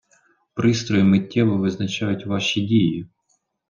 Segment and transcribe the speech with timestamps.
[0.53, 3.09] Пристрої миттєво визначають ваші дії.